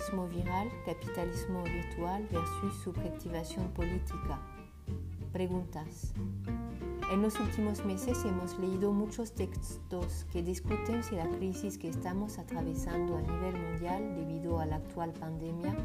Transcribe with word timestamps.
capitalismo 0.00 0.28
viral, 0.28 0.70
capitalismo 0.86 1.62
virtual 1.62 2.26
versus 2.32 2.74
subjetivación 2.82 3.70
política. 3.72 4.40
Preguntas. 5.30 6.14
En 7.12 7.20
los 7.20 7.38
últimos 7.38 7.84
meses 7.84 8.24
hemos 8.24 8.58
leído 8.58 8.92
muchos 8.92 9.34
textos 9.34 10.24
que 10.32 10.42
discuten 10.42 11.02
si 11.04 11.16
la 11.16 11.28
crisis 11.28 11.76
que 11.76 11.90
estamos 11.90 12.38
atravesando 12.38 13.18
a 13.18 13.20
nivel 13.20 13.60
mundial 13.60 14.16
debido 14.16 14.58
a 14.58 14.64
la 14.64 14.76
actual 14.76 15.12
pandemia 15.12 15.76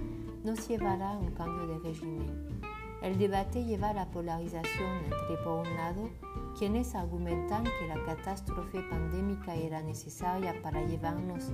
nos 0.46 0.66
llevará 0.66 1.10
a 1.10 1.18
un 1.18 1.32
cambio 1.32 1.68
de 1.68 1.80
régimen. 1.80 2.62
El 3.02 3.18
debate 3.18 3.66
lleva 3.66 3.90
a 3.90 3.94
la 3.94 4.10
polarización 4.12 5.04
entre, 5.04 5.44
por 5.44 5.68
un 5.68 5.76
lado, 5.76 6.10
quienes 6.58 6.96
argumentan 6.96 7.64
que 7.64 7.88
la 7.88 8.02
catástrofe 8.06 8.82
pandémica 8.90 9.56
era 9.56 9.82
necesaria 9.82 10.54
para 10.62 10.86
llevarnos 10.86 11.52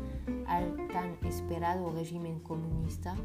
al 0.47 0.87
tan 0.87 1.17
esperado 1.25 1.91
régimen 1.91 2.39
comunista 2.39 3.15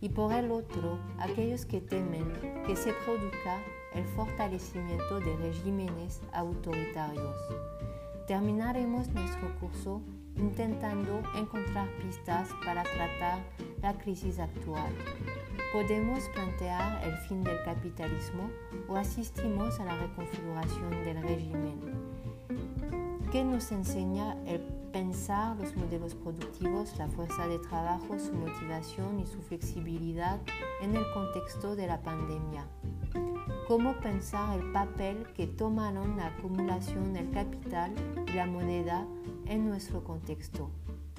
y 0.00 0.10
por 0.10 0.32
el 0.32 0.50
otro, 0.50 0.98
aquellos 1.18 1.64
que 1.64 1.80
temen 1.80 2.30
que 2.66 2.76
se 2.76 2.92
produzca 3.04 3.58
el 3.94 4.04
fortalecimiento 4.04 5.20
de 5.20 5.36
regímenes 5.36 6.20
autoritarios. 6.32 7.36
Terminaremos 8.26 9.08
nuestro 9.08 9.54
curso 9.58 10.02
intentando 10.36 11.22
encontrar 11.36 11.88
pistas 12.00 12.48
para 12.64 12.82
tratar 12.82 13.38
la 13.80 13.94
crisis 13.94 14.38
actual. 14.38 14.92
Podemos 15.72 16.28
plantear 16.34 17.02
el 17.04 17.16
fin 17.28 17.42
del 17.42 17.62
capitalismo 17.64 18.50
o 18.88 18.96
asistimos 18.96 19.80
a 19.80 19.84
la 19.84 19.96
reconfiguración 19.96 20.90
del 21.04 21.22
régimen. 21.22 21.80
¿Qué 23.30 23.42
nos 23.44 23.72
enseña 23.72 24.36
el 24.46 24.60
pensar 24.92 25.56
los 25.56 25.74
modelos 25.74 26.14
productivos, 26.14 26.94
la 26.98 27.08
fuerza 27.08 27.48
de 27.48 27.58
trabajo, 27.58 28.18
su 28.18 28.32
motivación 28.34 29.20
y 29.20 29.26
su 29.26 29.40
flexibilidad 29.40 30.38
en 30.82 30.94
el 30.94 31.04
contexto 31.14 31.74
de 31.74 31.86
la 31.86 32.02
pandemia? 32.02 32.66
¿Cómo 33.68 33.94
pensar 34.00 34.58
el 34.58 34.72
papel 34.72 35.24
que 35.34 35.46
tomaron 35.46 36.16
la 36.16 36.26
acumulación 36.26 37.14
del 37.14 37.30
capital 37.30 37.94
y 38.26 38.32
la 38.32 38.46
moneda 38.46 39.06
en 39.46 39.64
nuestro 39.66 40.02
contexto? 40.02 40.70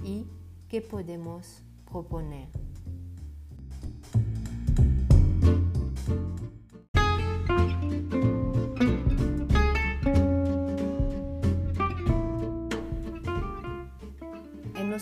¿Y 0.04 0.28
qué 0.68 0.82
podemos 0.82 1.64
proponer? 1.90 2.50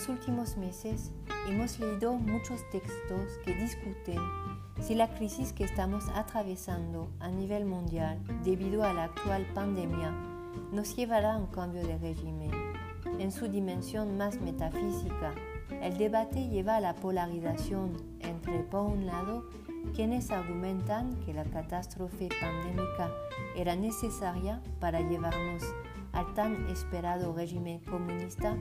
Los 0.02 0.08
últimos 0.08 0.56
meses 0.56 1.12
hemos 1.46 1.78
leído 1.78 2.14
muchos 2.14 2.68
textos 2.70 3.38
que 3.44 3.54
discuten 3.54 4.18
si 4.80 4.96
la 4.96 5.06
crisis 5.06 5.52
que 5.52 5.62
estamos 5.62 6.08
atravesando 6.16 7.08
a 7.20 7.28
nivel 7.28 7.66
mundial 7.66 8.18
debido 8.42 8.82
a 8.82 8.92
la 8.92 9.04
actual 9.04 9.46
pandemia 9.54 10.12
nos 10.72 10.96
llevará 10.96 11.34
a 11.34 11.36
un 11.36 11.46
cambio 11.46 11.86
de 11.86 11.98
régimen. 11.98 12.50
En 13.20 13.30
su 13.30 13.46
dimensión 13.46 14.16
más 14.16 14.40
metafísica, 14.40 15.34
el 15.80 15.96
debate 15.98 16.48
lleva 16.48 16.76
a 16.76 16.80
la 16.80 16.94
polarización 16.94 17.96
entre, 18.18 18.58
por 18.64 18.90
un 18.90 19.06
lado, 19.06 19.44
quienes 19.94 20.32
argumentan 20.32 21.14
que 21.24 21.32
la 21.32 21.44
catástrofe 21.44 22.28
pandémica 22.40 23.08
era 23.54 23.76
necesaria 23.76 24.60
para 24.80 25.00
llevarnos 25.00 25.62
al 26.12 26.34
tan 26.34 26.66
esperado 26.68 27.32
régimen 27.34 27.78
comunista 27.80 28.56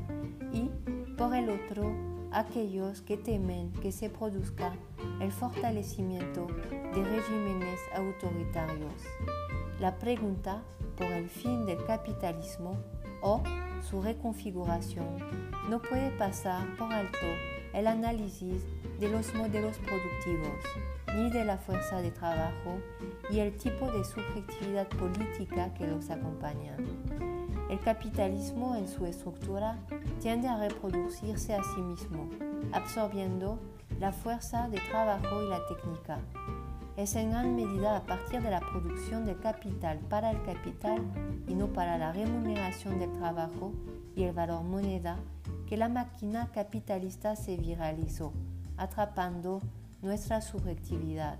y 0.53 0.69
por 1.21 1.35
el 1.35 1.51
otro, 1.51 1.93
aquellos 2.31 3.01
que 3.01 3.15
temen 3.15 3.71
que 3.73 3.91
se 3.91 4.09
produzca 4.09 4.73
el 5.19 5.31
fortalecimiento 5.31 6.47
de 6.71 7.03
regímenes 7.03 7.79
autoritarios. 7.95 8.91
La 9.79 9.99
pregunta 9.99 10.63
por 10.97 11.05
el 11.05 11.29
fin 11.29 11.67
del 11.67 11.85
capitalismo 11.85 12.75
o 13.21 13.43
su 13.87 14.01
reconfiguración 14.01 15.19
no 15.69 15.79
puede 15.79 16.09
pasar 16.17 16.75
por 16.75 16.91
alto 16.91 17.27
el 17.75 17.85
análisis 17.85 18.63
de 18.99 19.07
los 19.07 19.31
modelos 19.35 19.77
productivos, 19.77 20.57
ni 21.15 21.29
de 21.29 21.45
la 21.45 21.59
fuerza 21.59 22.01
de 22.01 22.09
trabajo 22.09 22.79
y 23.29 23.41
el 23.41 23.55
tipo 23.57 23.91
de 23.91 24.03
subjetividad 24.03 24.87
política 24.87 25.71
que 25.75 25.85
los 25.85 26.09
acompañan. 26.09 27.40
El 27.71 27.79
capitalismo 27.79 28.75
en 28.75 28.85
su 28.85 29.05
estructura 29.05 29.77
tiende 30.19 30.49
a 30.49 30.57
reproducirse 30.57 31.55
a 31.55 31.63
sí 31.63 31.81
mismo, 31.81 32.29
absorbiendo 32.73 33.59
la 33.97 34.11
fuerza 34.11 34.67
de 34.67 34.77
trabajo 34.89 35.41
y 35.41 35.47
la 35.47 35.65
técnica. 35.67 36.19
Es 36.97 37.15
en 37.15 37.31
gran 37.31 37.55
medida 37.55 37.95
a 37.95 38.03
partir 38.03 38.41
de 38.41 38.51
la 38.51 38.59
producción 38.59 39.23
de 39.25 39.37
capital 39.37 39.99
para 40.09 40.31
el 40.31 40.43
capital 40.43 41.01
y 41.47 41.55
no 41.55 41.67
para 41.67 41.97
la 41.97 42.11
remuneración 42.11 42.99
del 42.99 43.13
trabajo 43.13 43.71
y 44.17 44.23
el 44.23 44.33
valor 44.33 44.63
moneda 44.63 45.17
que 45.65 45.77
la 45.77 45.87
máquina 45.87 46.51
capitalista 46.51 47.37
se 47.37 47.55
viralizó, 47.55 48.33
atrapando 48.75 49.61
nuestra 50.01 50.41
subjetividad. 50.41 51.39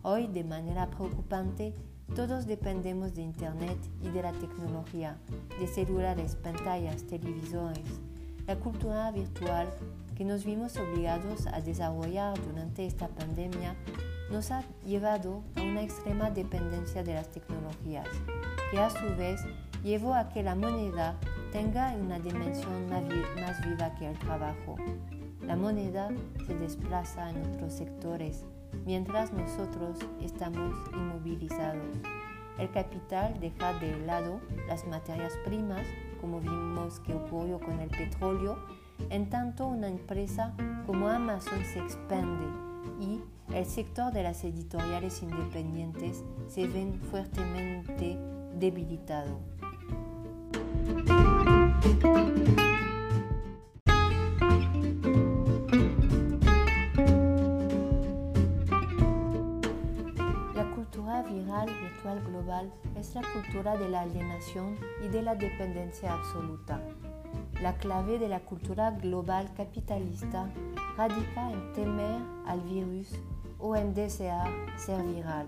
Hoy, 0.00 0.28
de 0.28 0.44
manera 0.44 0.88
preocupante, 0.88 1.74
todos 2.14 2.46
dependemos 2.46 3.14
de 3.14 3.22
Internet 3.22 3.78
y 4.02 4.08
de 4.08 4.22
la 4.22 4.32
tecnología, 4.32 5.18
de 5.58 5.66
celulares, 5.66 6.36
pantallas, 6.36 7.04
televisores. 7.04 7.84
La 8.46 8.56
cultura 8.56 9.10
virtual 9.10 9.68
que 10.16 10.24
nos 10.24 10.44
vimos 10.44 10.76
obligados 10.76 11.46
a 11.46 11.60
desarrollar 11.60 12.38
durante 12.48 12.86
esta 12.86 13.08
pandemia 13.08 13.76
nos 14.30 14.50
ha 14.50 14.64
llevado 14.84 15.42
a 15.56 15.62
una 15.62 15.82
extrema 15.82 16.30
dependencia 16.30 17.02
de 17.02 17.14
las 17.14 17.28
tecnologías, 17.28 18.08
que 18.70 18.78
a 18.78 18.90
su 18.90 19.16
vez 19.16 19.40
llevó 19.82 20.14
a 20.14 20.28
que 20.28 20.42
la 20.42 20.54
moneda 20.54 21.16
tenga 21.52 21.94
una 21.94 22.18
dimensión 22.18 22.88
más 22.90 23.64
viva 23.64 23.94
que 23.94 24.08
el 24.10 24.18
trabajo. 24.18 24.76
La 25.46 25.56
moneda 25.56 26.08
se 26.46 26.54
desplaza 26.54 27.30
en 27.30 27.42
otros 27.54 27.72
sectores, 27.72 28.44
mientras 28.84 29.32
nosotros 29.32 29.98
estamos 30.20 30.74
inmovilizados. 30.92 31.96
El 32.58 32.70
capital 32.70 33.38
deja 33.40 33.72
de 33.74 33.98
lado 34.00 34.40
las 34.66 34.86
materias 34.86 35.32
primas, 35.44 35.86
como 36.20 36.40
vimos 36.40 36.98
que 37.00 37.14
ocurrió 37.14 37.60
con 37.60 37.80
el 37.80 37.88
petróleo, 37.90 38.58
en 39.10 39.30
tanto 39.30 39.66
una 39.66 39.88
empresa 39.88 40.54
como 40.86 41.08
Amazon 41.08 41.64
se 41.64 41.78
expande 41.78 42.46
y 43.00 43.20
el 43.54 43.64
sector 43.64 44.12
de 44.12 44.22
las 44.22 44.44
editoriales 44.44 45.22
independientes 45.22 46.24
se 46.48 46.66
ven 46.66 47.00
fuertemente 47.10 48.18
debilitado. 48.58 49.38
Global 62.26 62.72
es 62.96 63.14
la 63.14 63.22
cultura 63.32 63.76
de 63.76 63.88
la 63.88 64.00
alienación 64.00 64.76
y 65.04 65.08
de 65.08 65.22
la 65.22 65.34
dependencia 65.34 66.12
absoluta. 66.14 66.80
La 67.60 67.76
clave 67.76 68.18
de 68.18 68.28
la 68.28 68.40
cultura 68.40 68.92
global 68.92 69.50
capitalista 69.56 70.50
radica 70.96 71.52
en 71.52 71.72
temer 71.72 72.20
al 72.46 72.60
virus 72.62 73.12
o 73.58 73.76
en 73.76 73.94
desear 73.94 74.48
ser 74.76 75.02
viral. 75.04 75.46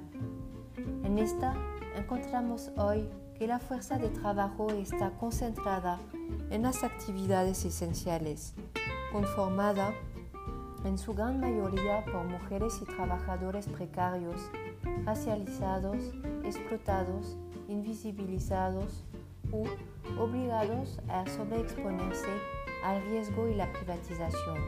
En 1.04 1.18
esta 1.18 1.54
encontramos 1.96 2.70
hoy 2.76 3.08
que 3.38 3.46
la 3.46 3.58
fuerza 3.58 3.96
de 3.98 4.10
trabajo 4.10 4.70
está 4.70 5.12
concentrada 5.12 5.98
en 6.50 6.62
las 6.62 6.84
actividades 6.84 7.64
esenciales, 7.64 8.54
conformada 9.12 9.94
en 10.84 10.98
su 10.98 11.14
gran 11.14 11.40
mayoría 11.40 12.04
por 12.04 12.24
mujeres 12.24 12.80
y 12.82 12.84
trabajadores 12.84 13.66
precarios 13.66 14.50
racializados, 15.04 15.96
explotados, 16.44 17.36
invisibilizados 17.68 19.04
u 19.52 19.64
obligados 20.18 21.00
a 21.08 21.26
sobreexponerse 21.26 22.28
al 22.84 23.02
riesgo 23.02 23.48
y 23.48 23.54
la 23.54 23.72
privatización. 23.72 24.58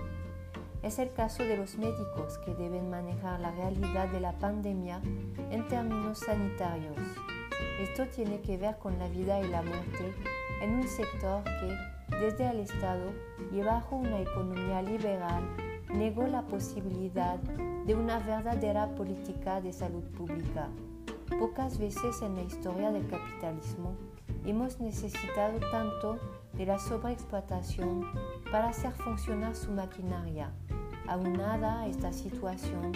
Es 0.83 0.99
el 0.99 1.13
caso 1.13 1.45
de 1.45 1.57
los 1.57 1.79
médicos 1.79 2.39
que 2.45 2.55
deben 2.55 2.91
manejar 2.91 3.39
la 3.41 3.53
realidad 3.53 4.09
de 4.09 4.21
la 4.21 4.33
pandemia 4.33 5.01
en 5.51 5.67
términos 5.69 6.19
sanitarios. 6.19 6.97
Esto 7.81 8.07
tiene 8.07 8.41
que 8.41 8.57
ver 8.57 8.79
con 8.79 8.99
la 8.99 9.09
vida 9.09 9.41
y 9.41 9.49
la 9.49 9.63
muerte 9.63 10.13
en 10.61 10.75
un 10.75 10.89
sector 10.89 11.45
que, 11.45 12.17
desde 12.17 12.51
el 12.51 12.61
Estado 12.61 13.13
y 13.53 13.61
bajo 13.61 13.97
una 13.97 14.21
economía 14.21 14.83
liberal, 14.83 15.43
negó 15.93 16.27
la 16.27 16.43
posibilidad 16.43 17.39
de 17.87 17.95
una 17.95 18.19
verdadera 18.21 18.95
política 18.95 19.61
de 19.61 19.73
salud 19.73 20.05
pública. 20.17 20.69
Pocas 21.39 21.79
veces 21.79 22.23
en 22.23 22.37
la 22.37 22.43
historia 22.43 22.93
del 22.93 23.07
capitalismo 23.09 23.95
hemos 24.45 24.81
necesitado 24.81 25.59
tanto 25.71 26.19
de 26.55 26.67
la 26.67 26.79
sobreexplotación 26.79 28.05
para 28.51 28.69
hacer 28.69 28.93
funcionar 28.93 29.57
su 29.57 29.73
maquinaria. 29.73 30.53
Aunada 31.09 31.81
a 31.81 31.87
esta 31.89 32.13
situación 32.13 32.93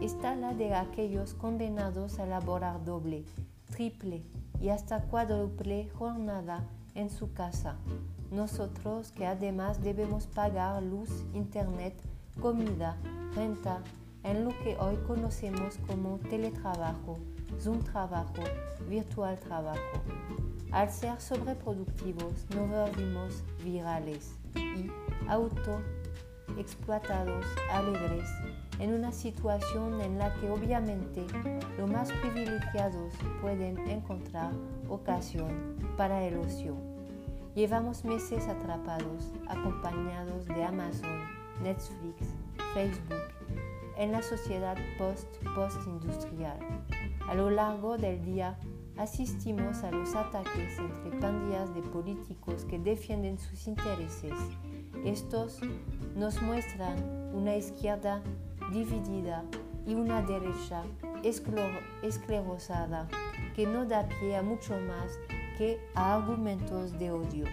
está 0.00 0.34
la 0.34 0.54
de 0.54 0.74
aquellos 0.74 1.34
condenados 1.34 2.18
a 2.18 2.26
laborar 2.26 2.84
doble, 2.84 3.24
triple 3.70 4.22
y 4.60 4.70
hasta 4.70 5.02
cuádruple 5.02 5.90
jornada 5.90 6.64
en 6.94 7.10
su 7.10 7.32
casa. 7.32 7.76
Nosotros 8.30 9.12
que 9.12 9.26
además 9.26 9.82
debemos 9.82 10.26
pagar 10.26 10.82
luz, 10.82 11.10
internet, 11.34 12.00
comida, 12.40 12.96
renta, 13.34 13.82
en 14.24 14.44
lo 14.44 14.50
que 14.62 14.76
hoy 14.78 14.96
conocemos 15.06 15.78
como 15.86 16.18
teletrabajo, 16.28 17.18
Zoom 17.60 17.80
trabajo, 17.80 18.42
virtual 18.88 19.38
trabajo. 19.38 20.02
Al 20.72 20.90
ser 20.90 21.20
sobreproductivos 21.20 22.46
nos 22.54 22.68
volvimos 22.68 23.42
virales 23.64 24.38
y 24.54 24.90
auto 25.28 25.80
explotados, 26.58 27.44
alegres, 27.72 28.28
en 28.78 28.94
una 28.94 29.12
situación 29.12 30.00
en 30.00 30.18
la 30.18 30.34
que 30.34 30.50
obviamente 30.50 31.26
los 31.78 31.90
más 31.90 32.10
privilegiados 32.12 33.14
pueden 33.40 33.78
encontrar 33.88 34.52
ocasión 34.88 35.76
para 35.96 36.24
el 36.24 36.38
ocio. 36.38 36.76
Llevamos 37.54 38.04
meses 38.04 38.46
atrapados, 38.48 39.32
acompañados 39.48 40.46
de 40.46 40.64
Amazon, 40.64 41.20
Netflix, 41.62 42.34
Facebook, 42.74 43.39
en 44.00 44.12
la 44.12 44.22
sociedad 44.22 44.78
post-postindustrial. 44.96 46.58
A 47.28 47.34
lo 47.34 47.50
largo 47.50 47.98
del 47.98 48.24
día 48.24 48.58
asistimos 48.96 49.84
a 49.84 49.90
los 49.90 50.14
ataques 50.14 50.78
entre 50.78 51.20
pandillas 51.20 51.74
de 51.74 51.82
políticos 51.82 52.64
que 52.64 52.78
defienden 52.78 53.38
sus 53.38 53.66
intereses. 53.66 54.32
Estos 55.04 55.60
nos 56.16 56.40
muestran 56.40 56.96
una 57.34 57.54
izquierda 57.56 58.22
dividida 58.72 59.44
y 59.86 59.94
una 59.94 60.22
derecha 60.22 60.82
esclerosada 62.02 63.06
que 63.54 63.66
no 63.66 63.84
da 63.84 64.08
pie 64.08 64.34
a 64.34 64.42
mucho 64.42 64.72
más 64.80 65.18
que 65.58 65.78
a 65.94 66.14
argumentos 66.14 66.98
de 66.98 67.10
odio. 67.10 67.44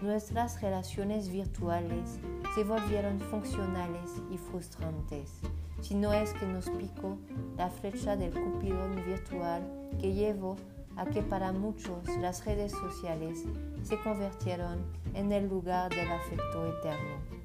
Nuestras 0.00 0.60
relaciones 0.60 1.28
virtuales 1.28 2.18
se 2.54 2.64
volvieron 2.64 3.20
funcionales 3.20 4.22
y 4.30 4.38
frustrantes, 4.38 5.40
si 5.80 5.94
no 5.94 6.12
es 6.12 6.32
que 6.34 6.46
nos 6.46 6.68
picó 6.70 7.18
la 7.56 7.70
flecha 7.70 8.16
del 8.16 8.32
cupidón 8.32 8.96
virtual 9.06 9.62
que 10.00 10.12
llevó 10.12 10.56
a 10.96 11.06
que 11.06 11.22
para 11.22 11.52
muchos 11.52 12.08
las 12.20 12.44
redes 12.44 12.72
sociales 12.72 13.44
se 13.82 13.98
convirtieron 14.00 14.84
en 15.14 15.32
el 15.32 15.48
lugar 15.48 15.90
del 15.90 16.10
afecto 16.10 16.66
eterno. 16.78 17.38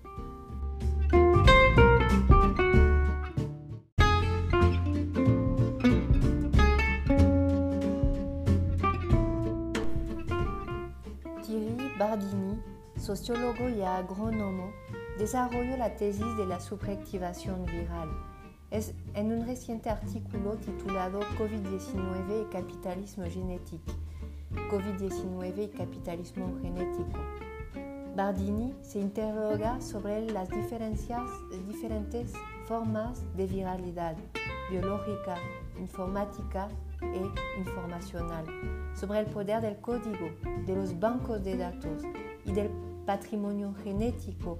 Bardini, 11.97 12.59
sociólogo 12.97 13.69
y 13.69 13.81
agrónomo, 13.81 14.71
desarrolló 15.17 15.77
la 15.77 15.95
tesis 15.95 16.37
de 16.37 16.45
la 16.45 16.59
subreactivación 16.59 17.65
viral. 17.65 18.09
Es 18.71 18.93
en 19.13 19.31
un 19.31 19.45
reciente 19.45 19.89
artículo 19.89 20.55
titulado 20.55 21.19
COVID-19 21.37 22.41
y 22.41 22.51
capitalismo 22.51 23.25
genético. 23.25 23.93
COVID-19 24.71 25.65
y 25.65 25.67
capitalismo 25.69 26.57
genético. 26.61 27.19
Bardini 28.15 28.75
se 28.81 28.99
interroga 28.99 29.81
sobre 29.81 30.29
las 30.31 30.49
diferentes 30.49 32.33
formas 32.67 33.23
de 33.35 33.47
viralidad 33.47 34.15
biológica, 34.69 35.35
informática 35.79 36.69
e 37.01 37.59
informacional, 37.59 38.45
sobre 38.95 39.19
el 39.19 39.25
poder 39.27 39.61
del 39.61 39.77
código, 39.77 40.29
de 40.65 40.75
los 40.75 40.99
bancos 40.99 41.43
de 41.43 41.57
datos 41.57 42.03
y 42.45 42.51
del 42.51 42.69
patrimonio 43.05 43.73
genético 43.83 44.59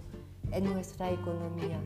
en 0.54 0.66
nuestra 0.66 1.12
economía. 1.12 1.80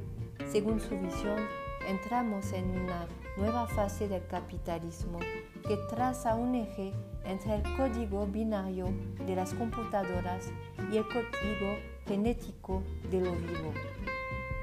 Según 0.52 0.80
su 0.80 0.98
visión, 1.00 1.40
entramos 1.88 2.52
en 2.54 2.70
una 2.70 3.08
nueva 3.38 3.68
fase 3.68 4.08
del 4.08 4.26
capitalismo 4.28 5.20
que 5.68 5.78
traza 5.90 6.36
un 6.36 6.56
eje 6.56 6.94
entre 7.24 7.56
el 7.56 7.64
código 7.76 8.26
binario 8.28 8.88
de 9.26 9.36
las 9.36 9.54
computadoras 9.54 10.50
y 10.92 10.98
el 10.98 11.06
código 11.06 11.78
genético 12.06 12.84
de 13.10 13.22
lo 13.22 13.32
vivo. 13.32 13.74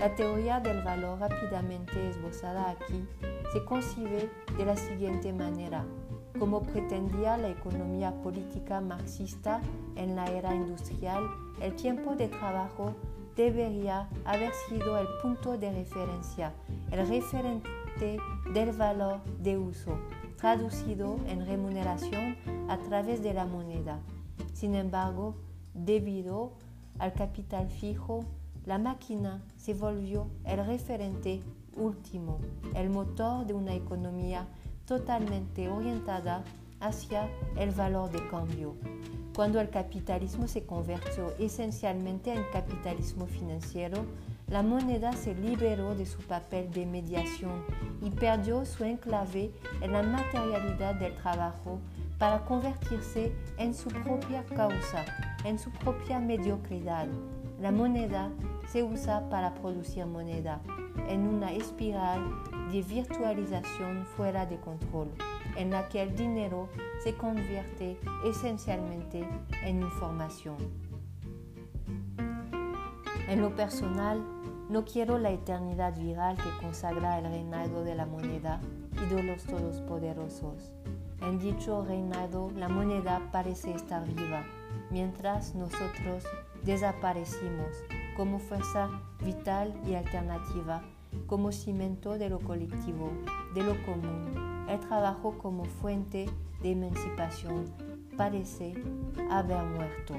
La 0.01 0.15
teoría 0.15 0.61
del 0.61 0.83
valor 0.83 1.21
rápidamente 1.21 2.11
esbozada 2.11 2.71
aquí 2.71 3.07
se 3.53 3.65
concibe 3.65 4.29
de 4.57 4.65
la 4.65 4.77
siguiente 4.77 5.33
manera. 5.33 5.85
Como 6.39 6.63
pretendía 6.63 7.37
la 7.37 7.51
economía 7.51 8.13
política 8.23 8.81
marxista 8.81 9.61
en 9.95 10.17
la 10.17 10.27
era 10.27 10.53
industrial, 10.53 11.23
el 11.61 11.77
tiempo 11.77 12.17
de 12.17 12.29
trabajo 12.29 12.97
debería 13.37 14.09
haber 14.25 14.53
sido 14.69 14.99
el 14.99 15.07
punto 15.23 15.59
de 15.59 15.73
referencia, 15.73 16.53
el 16.91 17.07
referente 17.07 18.19
del 18.53 18.73
valor 18.73 19.23
de 19.41 19.59
uso, 19.59 19.99
traducido 20.37 21.19
en 21.27 21.47
remuneración 21.47 22.37
a 22.69 22.79
través 22.79 23.23
de 23.23 23.35
la 23.35 23.47
moneda. 23.47 23.99
Sin 24.53 24.75
embargo, 24.75 25.37
debido 25.75 26.53
al 26.99 27.13
capital 27.13 27.69
fijo, 27.69 28.25
la 28.67 28.79
máquina 28.79 29.43
se 29.57 29.75
volvió 29.75 30.29
el 30.45 30.65
referente 30.65 31.43
último, 31.77 32.39
el 32.75 32.89
motor 32.89 33.47
de 33.47 33.55
una 33.55 33.75
economía 33.75 34.47
totalmente 34.87 35.69
orientada 35.69 36.45
hacia 36.85 37.29
el 37.57 37.71
valor 37.71 38.11
de 38.11 38.27
cambio. 38.29 38.75
Cuando 39.35 39.61
el 39.61 39.69
capitalismo 39.69 40.47
se 40.47 40.65
convirtió 40.65 41.35
esencialmente 41.39 42.33
en 42.33 42.45
capitalismo 42.53 43.27
financiero, 43.27 44.05
la 44.49 44.63
moneda 44.63 45.13
se 45.13 45.35
liberó 45.35 45.95
de 45.95 46.07
su 46.07 46.19
papel 46.19 46.71
de 46.71 46.87
mediación 46.87 47.65
y 48.03 48.11
perdió 48.11 48.65
su 48.65 48.85
enclave 48.85 49.51
en 49.81 49.93
la 49.93 50.03
materialidad 50.03 50.95
del 50.97 51.17
trabajo 51.17 51.81
para 52.19 52.45
convertirse 52.45 53.33
en 53.59 53.75
su 53.75 53.89
propia 53.89 54.45
causa, 54.45 55.05
en 55.45 55.59
su 55.59 55.71
propia 55.71 56.21
mediocridad. 56.21 57.09
La 57.61 57.73
moneda 57.73 58.31
se 58.69 58.83
usa 58.83 59.29
para 59.31 59.55
producir 59.55 60.07
moneda, 60.07 60.61
en 61.09 61.27
una 61.27 61.53
espiral 61.53 62.21
de 62.71 62.83
virtualización 62.83 64.07
fuera 64.17 64.47
de 64.47 64.59
control, 64.59 65.11
en 65.57 65.71
la 65.71 65.89
que 65.89 66.03
el 66.03 66.17
dinero 66.17 66.69
se 67.03 67.15
convierte 67.15 67.99
esencialmente 68.25 69.27
en 69.63 69.83
información. 69.83 70.57
En 73.29 73.41
lo 73.41 73.55
personal, 73.55 74.23
no 74.69 74.85
quiero 74.85 75.19
la 75.19 75.31
eternidad 75.31 75.97
viral 75.99 76.37
que 76.37 76.51
consagra 76.61 77.19
el 77.19 77.25
reinado 77.25 77.85
de 77.85 77.95
la 77.95 78.07
moneda 78.07 78.61
y 78.93 79.15
de 79.15 79.23
los 79.23 79.45
todopoderosos. 79.45 80.73
En 81.21 81.39
dicho 81.39 81.85
reinado, 81.85 82.51
la 82.57 82.69
moneda 82.69 83.29
parece 83.33 83.75
estar 83.75 84.05
viva, 84.07 84.45
mientras 84.91 85.55
nosotros 85.55 86.25
desaparecimos 86.65 87.69
como 88.17 88.39
fuerza 88.39 88.89
vital 89.23 89.75
y 89.87 89.95
alternativa, 89.95 90.83
como 91.27 91.53
cimiento 91.53 92.19
de 92.19 92.29
lo 92.29 92.41
colectivo, 92.41 93.11
de 93.55 93.63
lo 93.63 93.81
común. 93.85 94.67
El 94.69 94.81
trabajo 94.81 95.39
como 95.39 95.65
fuente 95.65 96.27
de 96.63 96.73
emancipación 96.73 97.67
parece 98.17 98.75
haber 99.31 99.63
muerto. 99.65 100.15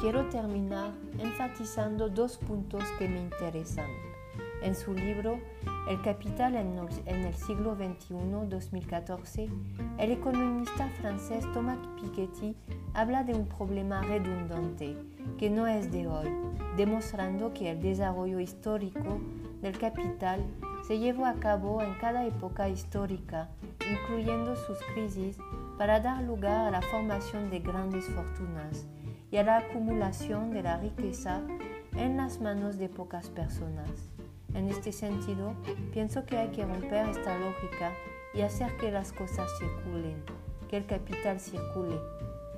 Quiero 0.00 0.30
terminar 0.30 0.92
enfatizando 1.18 2.08
dos 2.08 2.38
puntos 2.38 2.82
que 2.98 3.06
me 3.06 3.20
interesan. 3.20 3.90
En 4.62 4.74
su 4.74 4.94
libro 4.94 5.38
El 5.90 6.00
capital 6.00 6.56
en 6.56 6.78
el 7.06 7.34
siglo 7.34 7.76
XXI, 7.76 8.14
2014, 8.48 9.50
el 9.98 10.12
economista 10.12 10.88
francés 11.00 11.44
Thomas 11.52 11.76
Piketty 12.00 12.56
habla 12.94 13.24
de 13.24 13.34
un 13.34 13.46
problema 13.46 14.00
redundante 14.00 14.96
que 15.38 15.50
no 15.50 15.66
es 15.66 15.92
de 15.92 16.06
hoy, 16.06 16.28
demostrando 16.78 17.52
que 17.52 17.72
el 17.72 17.82
desarrollo 17.82 18.40
histórico 18.40 19.20
del 19.60 19.76
capital 19.76 20.42
se 20.86 20.98
llevó 20.98 21.26
a 21.26 21.34
cabo 21.34 21.82
en 21.82 21.92
cada 22.00 22.24
época 22.24 22.70
histórica, 22.70 23.50
incluyendo 23.90 24.56
sus 24.56 24.78
crisis, 24.94 25.36
para 25.76 26.00
dar 26.00 26.22
lugar 26.22 26.68
a 26.68 26.70
la 26.70 26.80
formación 26.80 27.50
de 27.50 27.60
grandes 27.60 28.06
fortunas 28.06 28.86
y 29.30 29.36
a 29.36 29.44
la 29.44 29.58
acumulación 29.58 30.50
de 30.50 30.62
la 30.62 30.76
riqueza 30.76 31.40
en 31.96 32.16
las 32.16 32.40
manos 32.40 32.78
de 32.78 32.88
pocas 32.88 33.28
personas. 33.28 33.90
En 34.54 34.68
este 34.68 34.92
sentido, 34.92 35.54
pienso 35.92 36.24
que 36.26 36.36
hay 36.36 36.48
que 36.48 36.64
romper 36.64 37.08
esta 37.08 37.38
lógica 37.38 37.92
y 38.34 38.42
hacer 38.42 38.76
que 38.76 38.90
las 38.90 39.12
cosas 39.12 39.48
circulen, 39.58 40.22
que 40.68 40.78
el 40.78 40.86
capital 40.86 41.38
circule. 41.38 41.98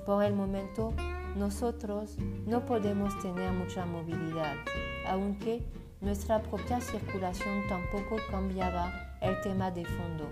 Por 0.06 0.24
el 0.24 0.34
momento, 0.34 0.94
nosotros 1.36 2.16
no 2.46 2.64
podemos 2.64 3.18
tener 3.20 3.52
mucha 3.52 3.84
movilidad, 3.84 4.54
aunque 5.06 5.62
nuestra 6.00 6.42
propia 6.42 6.80
circulación 6.80 7.62
tampoco 7.68 8.16
cambiaba 8.30 8.90
el 9.20 9.40
tema 9.40 9.70
de 9.70 9.84
fondo 9.84 10.28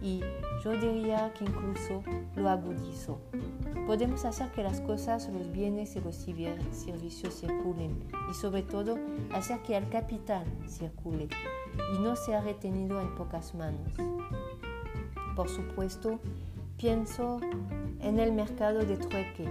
y 0.00 0.20
yo 0.62 0.72
diría 0.72 1.32
que 1.32 1.44
incluso 1.44 2.02
lo 2.36 2.48
agudizó. 2.48 3.18
Podemos 3.86 4.24
hacer 4.24 4.50
que 4.52 4.62
las 4.62 4.80
cosas, 4.80 5.28
los 5.28 5.52
bienes 5.52 5.94
y 5.94 6.00
los 6.00 6.16
servicios 6.16 7.34
circulen 7.34 8.02
y 8.30 8.34
sobre 8.34 8.62
todo 8.62 8.96
hacer 9.30 9.60
que 9.62 9.76
el 9.76 9.88
capital 9.90 10.46
circule 10.66 11.28
y 11.94 11.98
no 11.98 12.16
sea 12.16 12.40
retenido 12.40 12.98
en 13.02 13.14
pocas 13.14 13.54
manos. 13.54 13.92
Por 15.36 15.50
supuesto, 15.50 16.18
pienso 16.78 17.40
en 18.00 18.20
el 18.20 18.32
mercado 18.32 18.86
de 18.86 18.96
trueque, 18.96 19.44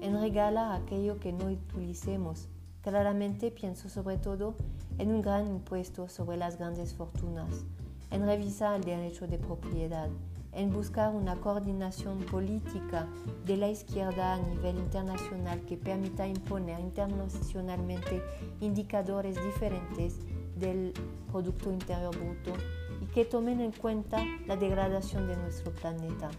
en 0.00 0.20
regalar 0.20 0.82
aquello 0.82 1.20
que 1.20 1.32
no 1.32 1.46
utilicemos. 1.46 2.48
Claramente 2.82 3.52
pienso 3.52 3.88
sobre 3.88 4.18
todo 4.18 4.56
en 4.98 5.10
un 5.10 5.22
gran 5.22 5.46
impuesto 5.46 6.08
sobre 6.08 6.38
las 6.38 6.58
grandes 6.58 6.92
fortunas, 6.92 7.64
en 8.10 8.26
revisar 8.26 8.74
el 8.76 8.84
derecho 8.84 9.28
de 9.28 9.38
propiedad, 9.38 10.08
en 10.56 10.72
buscar 10.72 11.14
una 11.14 11.36
coordinación 11.36 12.18
política 12.20 13.06
de 13.44 13.58
la 13.58 13.68
izquierda 13.68 14.32
a 14.32 14.38
nivel 14.38 14.78
internacional 14.78 15.60
que 15.66 15.76
permita 15.76 16.26
imponer 16.26 16.80
internacionalmente 16.80 18.22
indicadores 18.62 19.36
diferentes 19.44 20.16
del 20.56 20.94
Producto 21.30 21.70
Interior 21.70 22.16
Bruto 22.16 22.54
y 23.02 23.06
que 23.12 23.26
tomen 23.26 23.60
en 23.60 23.72
cuenta 23.72 24.24
la 24.46 24.56
degradación 24.56 25.28
de 25.28 25.36
nuestro 25.36 25.72
planeta, 25.72 26.30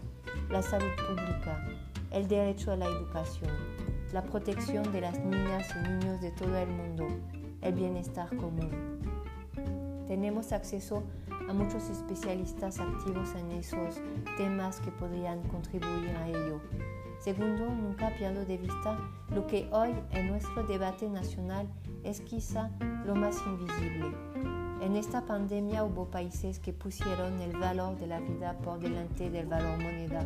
la 0.50 0.62
salud 0.62 0.90
pública, 1.06 1.64
el 2.10 2.26
derecho 2.26 2.72
a 2.72 2.76
la 2.76 2.86
educación, 2.86 3.52
la 4.12 4.24
protección 4.24 4.92
de 4.92 5.00
las 5.00 5.16
niñas 5.20 5.68
y 5.76 5.88
niños 5.88 6.20
de 6.20 6.32
todo 6.32 6.56
el 6.56 6.68
mundo, 6.68 7.06
el 7.62 7.72
bienestar 7.72 8.34
común. 8.36 8.98
Tenemos 10.08 10.50
acceso 10.50 11.04
a 11.30 11.37
muchos 11.52 11.88
especialistas 11.88 12.78
activos 12.78 13.34
en 13.34 13.52
esos 13.52 14.00
temas 14.36 14.80
que 14.80 14.90
podrían 14.90 15.42
contribuir 15.48 16.10
a 16.16 16.28
ello. 16.28 16.60
Segundo, 17.18 17.66
nunca 17.66 18.10
pierdo 18.16 18.44
de 18.44 18.58
vista 18.58 18.96
lo 19.34 19.46
que 19.46 19.68
hoy 19.72 19.92
en 20.12 20.28
nuestro 20.28 20.62
debate 20.64 21.08
nacional 21.08 21.68
es 22.04 22.20
quizá 22.20 22.70
lo 23.04 23.14
más 23.14 23.36
invisible. 23.44 24.12
En 24.80 24.94
esta 24.94 25.26
pandemia 25.26 25.82
hubo 25.82 26.06
países 26.06 26.60
que 26.60 26.72
pusieron 26.72 27.40
el 27.40 27.56
valor 27.56 27.98
de 27.98 28.06
la 28.06 28.20
vida 28.20 28.56
por 28.58 28.78
delante 28.78 29.28
del 29.28 29.46
valor 29.46 29.78
moneda. 29.82 30.24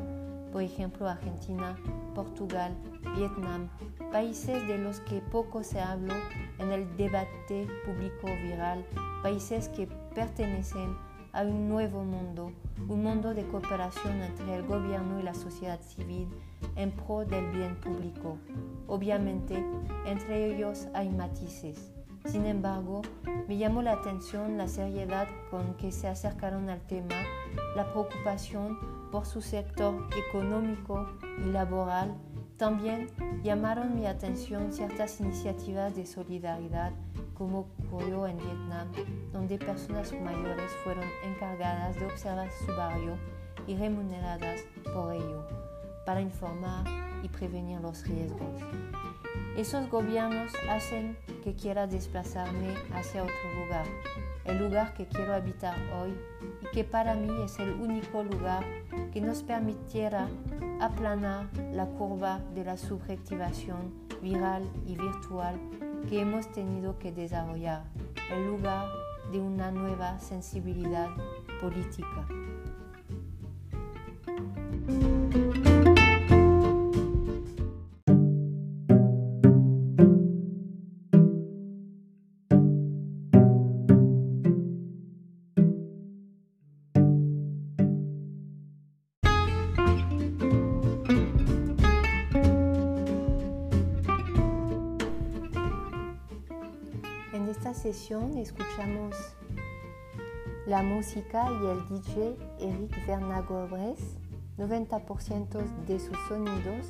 Por 0.52 0.62
ejemplo, 0.62 1.08
Argentina, 1.08 1.78
Portugal, 2.14 2.76
Vietnam, 3.16 3.70
países 4.12 4.68
de 4.68 4.76
los 4.76 5.00
que 5.00 5.22
poco 5.22 5.64
se 5.64 5.80
habló 5.80 6.14
en 6.58 6.70
el 6.70 6.96
debate 6.98 7.66
público 7.86 8.26
viral, 8.42 8.84
países 9.22 9.70
que 9.70 9.86
pertenecen 10.14 10.94
a 11.32 11.42
un 11.42 11.68
nuevo 11.68 12.04
mundo, 12.04 12.52
un 12.88 13.02
mundo 13.02 13.34
de 13.34 13.46
cooperación 13.46 14.22
entre 14.22 14.56
el 14.56 14.66
gobierno 14.66 15.18
y 15.18 15.22
la 15.22 15.34
sociedad 15.34 15.80
civil 15.80 16.28
en 16.76 16.90
pro 16.92 17.24
del 17.24 17.50
bien 17.50 17.76
público. 17.76 18.38
Obviamente, 18.86 19.64
entre 20.06 20.54
ellos 20.54 20.88
hay 20.94 21.08
matices. 21.08 21.92
Sin 22.26 22.46
embargo, 22.46 23.02
me 23.48 23.56
llamó 23.56 23.82
la 23.82 23.94
atención 23.94 24.56
la 24.56 24.68
seriedad 24.68 25.26
con 25.50 25.74
que 25.74 25.90
se 25.90 26.06
acercaron 26.06 26.68
al 26.70 26.80
tema, 26.82 27.16
la 27.74 27.90
preocupación 27.90 28.78
por 29.10 29.26
su 29.26 29.42
sector 29.42 30.06
económico 30.28 31.06
y 31.38 31.50
laboral. 31.50 32.14
También 32.58 33.08
llamaron 33.42 33.96
mi 33.96 34.06
atención 34.06 34.72
ciertas 34.72 35.20
iniciativas 35.20 35.96
de 35.96 36.06
solidaridad 36.06 36.92
como 37.34 37.70
ocurrió 37.82 38.26
en 38.26 38.36
Vietnam, 38.36 38.88
donde 39.32 39.58
personas 39.58 40.12
mayores 40.12 40.70
fueron 40.84 41.04
encargadas 41.24 41.96
de 41.96 42.06
observar 42.06 42.50
su 42.50 42.66
barrio 42.76 43.16
y 43.66 43.76
remuneradas 43.76 44.62
por 44.92 45.12
ello, 45.12 45.46
para 46.04 46.20
informar 46.20 46.84
y 47.22 47.28
prevenir 47.28 47.80
los 47.80 48.06
riesgos. 48.06 48.62
Esos 49.56 49.88
gobiernos 49.90 50.52
hacen 50.70 51.16
que 51.44 51.54
quiera 51.54 51.86
desplazarme 51.86 52.74
hacia 52.94 53.22
otro 53.22 53.34
lugar, 53.62 53.84
el 54.44 54.58
lugar 54.58 54.94
que 54.94 55.06
quiero 55.06 55.34
habitar 55.34 55.76
hoy 56.00 56.14
y 56.62 56.66
que 56.74 56.84
para 56.84 57.14
mí 57.14 57.28
es 57.44 57.58
el 57.58 57.70
único 57.74 58.24
lugar 58.24 58.64
que 59.12 59.20
nos 59.20 59.42
permitiera 59.42 60.28
aplanar 60.80 61.46
la 61.72 61.86
curva 61.86 62.40
de 62.54 62.64
la 62.64 62.76
subjetivación 62.76 63.92
viral 64.22 64.68
y 64.86 64.96
virtual 64.96 65.60
que 66.08 66.20
hemos 66.20 66.50
tenido 66.52 66.98
que 66.98 67.12
desarrollar, 67.12 67.84
el 68.30 68.46
lugar 68.46 68.88
de 69.30 69.40
una 69.40 69.70
nueva 69.70 70.18
sensibilidad 70.20 71.08
política. 71.60 72.26
Sesión 97.82 98.38
escuchamos 98.38 99.16
la 100.66 100.84
música 100.84 101.48
y 101.50 101.66
el 101.66 101.88
DJ 101.88 102.36
Eric 102.60 103.06
Vernagobres. 103.08 103.98
90% 104.56 105.84
de 105.86 105.98
sus 105.98 106.16
sonidos 106.28 106.86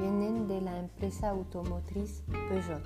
vienen 0.00 0.48
de 0.48 0.60
la 0.60 0.76
empresa 0.80 1.28
automotriz 1.28 2.24
Peugeot. 2.48 2.82